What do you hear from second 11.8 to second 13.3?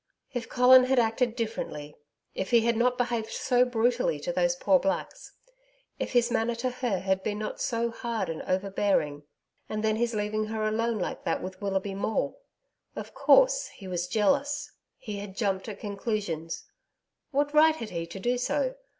Maule! Of